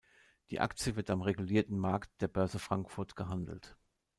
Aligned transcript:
Die 0.49 0.59
Aktie 0.59 0.95
wird 0.95 1.11
am 1.11 1.21
Regulierten 1.21 1.77
Markt 1.77 2.23
der 2.23 2.27
Börse 2.27 2.57
Frankfurt 2.57 3.15
gehandelt. 3.15 3.77